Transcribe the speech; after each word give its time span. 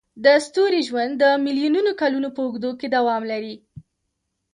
د 0.23 0.25
ستوري 0.45 0.81
ژوند 0.87 1.13
د 1.17 1.23
میلیونونو 1.45 1.91
کلونو 2.01 2.29
په 2.35 2.41
اوږدو 2.45 2.71
کې 2.79 2.87
دوام 2.95 3.21
لري. 3.31 3.55